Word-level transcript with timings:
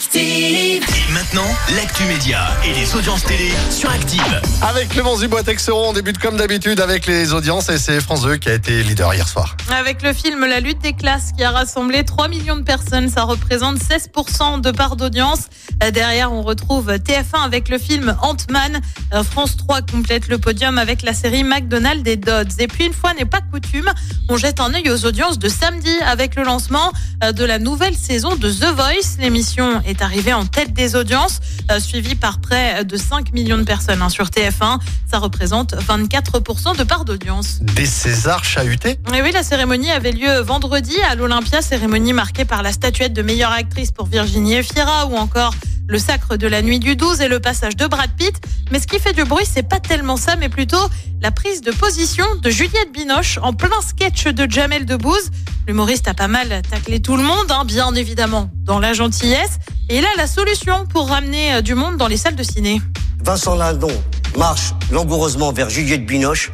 Active. 0.00 0.82
Et 1.10 1.12
maintenant, 1.12 1.44
l'actu 1.76 2.04
média 2.04 2.38
et 2.64 2.72
les 2.72 2.94
audiences 2.94 3.22
télé 3.22 3.50
sur 3.70 3.90
Active. 3.90 4.40
Avec 4.62 4.88
Clémence 4.88 5.20
Dubois-Texeron, 5.20 5.90
on 5.90 5.92
débute 5.92 6.16
comme 6.16 6.38
d'habitude 6.38 6.80
avec 6.80 7.06
les 7.06 7.34
audiences 7.34 7.68
et 7.68 7.76
c'est 7.76 8.00
France 8.00 8.22
2 8.22 8.36
qui 8.36 8.48
a 8.48 8.54
été 8.54 8.82
leader 8.82 9.12
hier 9.12 9.28
soir. 9.28 9.58
Avec 9.70 10.00
le 10.00 10.14
film 10.14 10.46
La 10.46 10.60
lutte 10.60 10.78
des 10.78 10.94
classes 10.94 11.32
qui 11.36 11.44
a 11.44 11.50
rassemblé 11.50 12.02
3 12.02 12.28
millions 12.28 12.56
de 12.56 12.62
personnes, 12.62 13.10
ça 13.10 13.24
représente 13.24 13.76
16% 13.76 14.62
de 14.62 14.70
part 14.70 14.96
d'audience. 14.96 15.50
Derrière, 15.92 16.32
on 16.32 16.42
retrouve 16.42 16.90
TF1 16.90 17.44
avec 17.44 17.68
le 17.68 17.76
film 17.78 18.16
Ant-Man. 18.22 18.80
Euh, 19.12 19.22
France 19.22 19.56
3 19.56 19.82
complète 19.82 20.28
le 20.28 20.38
podium 20.38 20.78
avec 20.78 21.02
la 21.02 21.12
série 21.12 21.44
McDonald's 21.44 22.08
et 22.08 22.16
Dodds. 22.16 22.58
Et 22.58 22.68
puis, 22.68 22.86
une 22.86 22.92
fois 22.92 23.12
n'est 23.14 23.24
pas 23.24 23.40
coutume, 23.40 23.90
on 24.28 24.36
jette 24.36 24.60
un 24.60 24.72
œil 24.72 24.90
aux 24.90 25.04
audiences 25.04 25.38
de 25.38 25.48
samedi 25.48 25.94
avec 26.06 26.36
le 26.36 26.44
lancement 26.44 26.92
euh, 27.24 27.32
de 27.32 27.44
la 27.44 27.58
nouvelle 27.58 27.96
saison 27.96 28.36
de 28.36 28.50
The 28.50 28.74
Voice. 28.74 29.18
L'émission 29.18 29.82
est 29.86 29.89
arrivée 30.00 30.32
en 30.32 30.46
tête 30.46 30.72
des 30.72 30.96
audiences, 30.96 31.40
euh, 31.70 31.80
suivie 31.80 32.14
par 32.14 32.40
près 32.40 32.84
de 32.84 32.96
5 32.96 33.32
millions 33.32 33.58
de 33.58 33.64
personnes 33.64 34.02
hein, 34.02 34.08
sur 34.08 34.26
TF1. 34.26 34.78
Ça 35.10 35.18
représente 35.18 35.74
24% 35.74 36.76
de 36.76 36.84
part 36.84 37.04
d'audience. 37.04 37.58
Des 37.60 37.86
Césars 37.86 38.44
chahutés 38.44 38.98
Et 39.14 39.22
oui, 39.22 39.32
la 39.32 39.42
cérémonie 39.42 39.90
avait 39.90 40.12
lieu 40.12 40.40
vendredi 40.40 40.96
à 41.10 41.14
l'Olympia, 41.14 41.62
cérémonie 41.62 42.12
marquée 42.12 42.44
par 42.44 42.62
la 42.62 42.72
statuette 42.72 43.12
de 43.12 43.22
meilleure 43.22 43.52
actrice 43.52 43.90
pour 43.90 44.06
Virginie 44.06 44.54
Efira 44.54 45.06
ou 45.06 45.16
encore 45.16 45.54
le 45.90 45.98
sacre 45.98 46.36
de 46.36 46.46
la 46.46 46.62
nuit 46.62 46.78
du 46.78 46.94
12 46.94 47.20
et 47.20 47.28
le 47.28 47.40
passage 47.40 47.74
de 47.74 47.86
Brad 47.86 48.10
Pitt. 48.16 48.34
Mais 48.70 48.78
ce 48.78 48.86
qui 48.86 49.00
fait 49.00 49.12
du 49.12 49.24
bruit, 49.24 49.44
c'est 49.44 49.68
pas 49.68 49.80
tellement 49.80 50.16
ça, 50.16 50.36
mais 50.36 50.48
plutôt 50.48 50.88
la 51.20 51.32
prise 51.32 51.62
de 51.62 51.72
position 51.72 52.24
de 52.40 52.48
Juliette 52.48 52.92
Binoche 52.92 53.38
en 53.42 53.52
plein 53.52 53.80
sketch 53.80 54.28
de 54.28 54.48
Jamel 54.48 54.86
Debbouze. 54.86 55.30
L'humoriste 55.66 56.06
a 56.06 56.14
pas 56.14 56.28
mal 56.28 56.62
taclé 56.70 57.00
tout 57.00 57.16
le 57.16 57.24
monde, 57.24 57.50
hein, 57.50 57.64
bien 57.64 57.92
évidemment, 57.94 58.50
dans 58.64 58.78
la 58.78 58.92
gentillesse. 58.92 59.58
Et 59.92 59.98
a 59.98 60.16
la 60.16 60.28
solution 60.28 60.86
pour 60.86 61.08
ramener 61.08 61.54
euh, 61.54 61.62
du 61.62 61.74
monde 61.74 61.96
dans 61.96 62.06
les 62.06 62.16
salles 62.16 62.36
de 62.36 62.44
ciné. 62.44 62.80
Vincent 63.24 63.56
Lindon 63.56 63.90
marche 64.38 64.72
langoureusement 64.92 65.50
vers 65.50 65.68
Juliette 65.68 66.06
Binoche. 66.06 66.52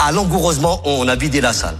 À 0.00 0.10
langoureusement, 0.10 0.82
on 0.84 1.06
a 1.06 1.14
vidé 1.14 1.40
la 1.40 1.52
salle. 1.52 1.76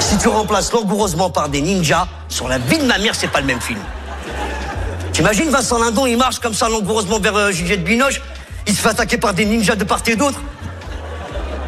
Si 0.00 0.16
tu 0.16 0.28
remplaces 0.28 0.72
langoureusement 0.72 1.28
par 1.28 1.50
des 1.50 1.60
ninjas, 1.60 2.08
sur 2.30 2.48
la 2.48 2.56
vie 2.56 2.78
de 2.78 2.84
ma 2.84 2.96
mère, 2.96 3.14
c'est 3.14 3.28
pas 3.28 3.42
le 3.42 3.46
même 3.46 3.60
film. 3.60 3.78
T'imagines 5.12 5.50
Vincent 5.50 5.78
Lindon, 5.78 6.06
il 6.06 6.16
marche 6.16 6.38
comme 6.38 6.54
ça 6.54 6.70
langoureusement 6.70 7.20
vers 7.20 7.36
euh, 7.36 7.50
Juliette 7.50 7.84
Binoche, 7.84 8.22
il 8.66 8.74
se 8.74 8.80
fait 8.80 8.88
attaquer 8.88 9.18
par 9.18 9.34
des 9.34 9.44
ninjas 9.44 9.76
de 9.76 9.84
part 9.84 10.00
et 10.06 10.16
d'autre? 10.16 10.40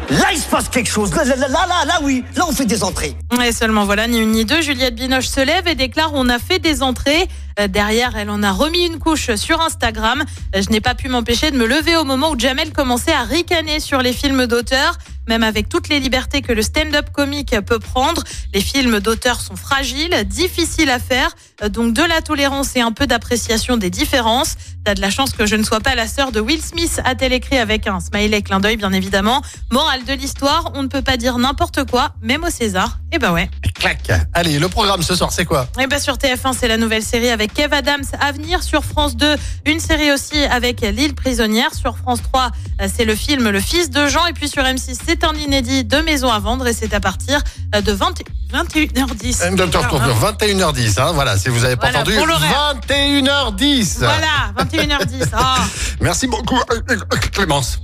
Là, 0.09 0.27
il 0.31 0.39
se 0.39 0.47
passe 0.47 0.69
quelque 0.69 0.89
chose. 0.89 1.13
Là, 1.13 1.25
là, 1.25 1.47
là, 1.85 1.99
oui. 2.01 2.23
Là, 2.35 2.45
on 2.47 2.53
fait 2.53 2.65
des 2.65 2.83
entrées. 2.83 3.15
Et 3.43 3.51
seulement 3.51 3.85
voilà, 3.85 4.07
ni 4.07 4.19
une 4.19 4.31
ni 4.31 4.45
deux, 4.45 4.61
Juliette 4.61 4.95
Binoche 4.95 5.27
se 5.27 5.41
lève 5.41 5.67
et 5.67 5.75
déclare 5.75 6.11
on 6.13 6.29
a 6.29 6.39
fait 6.39 6.59
des 6.59 6.81
entrées. 6.81 7.27
Euh, 7.59 7.67
Derrière, 7.67 8.15
elle 8.15 8.29
en 8.29 8.41
a 8.41 8.51
remis 8.51 8.85
une 8.85 8.99
couche 8.99 9.35
sur 9.35 9.59
Instagram. 9.61 10.23
Euh, 10.55 10.61
Je 10.61 10.69
n'ai 10.69 10.79
pas 10.79 10.95
pu 10.95 11.09
m'empêcher 11.09 11.51
de 11.51 11.57
me 11.57 11.65
lever 11.65 11.97
au 11.97 12.05
moment 12.05 12.31
où 12.31 12.39
Jamel 12.39 12.71
commençait 12.71 13.11
à 13.11 13.23
ricaner 13.23 13.79
sur 13.79 14.01
les 14.01 14.13
films 14.13 14.47
d'auteur. 14.47 14.97
Même 15.27 15.43
avec 15.43 15.69
toutes 15.69 15.89
les 15.89 15.99
libertés 15.99 16.41
que 16.41 16.53
le 16.53 16.61
stand-up 16.61 17.11
comique 17.11 17.55
peut 17.65 17.79
prendre, 17.79 18.23
les 18.53 18.61
films 18.61 18.99
d'auteur 18.99 19.41
sont 19.41 19.55
fragiles, 19.55 20.15
difficiles 20.25 20.89
à 20.89 20.99
faire. 20.99 21.35
Euh, 21.63 21.69
Donc 21.69 21.93
de 21.93 22.03
la 22.03 22.21
tolérance 22.21 22.75
et 22.75 22.81
un 22.81 22.91
peu 22.91 23.07
d'appréciation 23.07 23.77
des 23.77 23.89
différences. 23.89 24.55
T'as 24.83 24.93
de 24.93 25.01
la 25.01 25.09
chance 25.09 25.31
que 25.31 25.45
je 25.45 25.55
ne 25.55 25.63
sois 25.63 25.79
pas 25.81 25.95
la 25.95 26.07
sœur 26.07 26.31
de 26.31 26.39
Will 26.39 26.61
Smith, 26.61 27.01
a-t-elle 27.03 27.33
écrit 27.33 27.57
avec 27.57 27.87
un 27.87 27.99
smiley 27.99 28.41
clin 28.41 28.59
d'œil, 28.59 28.77
bien 28.77 28.93
évidemment. 28.93 29.41
Morale 29.71 30.05
de 30.05 30.13
l'histoire, 30.13 30.71
on 30.75 30.83
ne 30.83 30.87
peut 30.87 31.01
pas 31.01 31.17
dire 31.17 31.37
n'importe 31.37 31.83
quoi, 31.89 32.13
même 32.21 32.43
au 32.43 32.49
César. 32.49 32.99
Et 33.11 33.19
ben 33.19 33.33
ouais. 33.33 33.49
Clac. 33.79 34.11
Allez, 34.33 34.59
le 34.59 34.69
programme 34.69 35.01
ce 35.03 35.15
soir, 35.15 35.31
c'est 35.31 35.45
quoi? 35.45 35.67
Et 35.79 35.87
bien 35.87 35.99
sur 35.99 36.15
TF1, 36.15 36.53
c'est 36.57 36.67
la 36.67 36.77
nouvelle 36.77 37.03
série 37.03 37.29
avec 37.29 37.53
Kev 37.53 37.73
Adams 37.75 38.03
à 38.19 38.31
venir. 38.31 38.63
Sur 38.63 38.83
France 38.83 39.15
2, 39.15 39.35
une 39.65 39.79
série 39.79 40.11
aussi 40.11 40.37
avec 40.45 40.81
L'île 40.81 41.15
prisonnière. 41.15 41.73
Sur 41.73 41.97
France 41.97 42.19
3, 42.23 42.51
euh, 42.81 42.87
c'est 42.93 43.05
le 43.05 43.15
film 43.15 43.49
Le 43.49 43.59
fils 43.59 43.89
de 43.89 44.07
Jean. 44.07 44.25
Et 44.25 44.33
puis 44.33 44.49
sur 44.49 44.63
M6, 44.63 44.97
c'est 45.05 45.23
un 45.23 45.33
inédit 45.33 45.83
de 45.83 45.97
Maison 45.97 46.31
à 46.31 46.39
vendre 46.39 46.67
et 46.67 46.73
c'est 46.73 46.93
à 46.93 46.99
partir 46.99 47.41
euh, 47.75 47.81
de 47.81 47.91
20 47.91 48.07
21h10. 48.53 49.43
Un 49.45 49.55
Dr. 49.55 49.87
Tournure, 49.89 50.15
21h10, 50.15 51.01
hein, 51.01 51.11
voilà, 51.13 51.37
si 51.37 51.49
vous 51.49 51.65
avez 51.65 51.75
pas 51.75 51.87
Voilà, 51.87 51.99
entendu, 51.99 52.15
pour 52.15 52.27
l'horaire. 52.27 52.75
21h10. 52.89 53.97
Voilà, 53.99 54.53
21h10. 54.57 55.27
Ah, 55.33 55.57
Merci 55.99 56.27
beaucoup, 56.27 56.57
euh, 56.71 56.79
euh, 56.89 56.95
Clémence. 57.33 57.81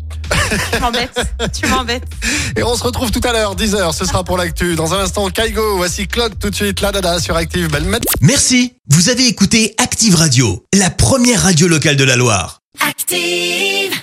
Tu 0.73 0.79
m'embêtes. 0.79 1.19
Tu 1.53 1.67
m'embêtes. 1.67 2.03
Et 2.57 2.63
on 2.63 2.75
se 2.75 2.83
retrouve 2.83 3.11
tout 3.11 3.21
à 3.27 3.31
l'heure, 3.31 3.55
10h, 3.55 3.93
ce 3.93 4.05
sera 4.05 4.23
pour 4.23 4.37
l'actu. 4.37 4.75
Dans 4.75 4.93
un 4.93 4.99
instant, 4.99 5.29
Kaigo, 5.29 5.77
voici 5.77 6.07
Claude 6.07 6.37
tout 6.39 6.49
de 6.49 6.55
suite, 6.55 6.81
la 6.81 6.91
dada 6.91 7.19
sur 7.19 7.35
Active. 7.35 7.67
Belle 7.69 7.85
mat- 7.85 8.03
Merci, 8.21 8.73
vous 8.89 9.09
avez 9.09 9.27
écouté 9.27 9.73
Active 9.77 10.15
Radio, 10.15 10.65
la 10.73 10.89
première 10.89 11.41
radio 11.43 11.67
locale 11.67 11.95
de 11.95 12.03
la 12.03 12.15
Loire. 12.15 12.59
Active. 12.87 13.93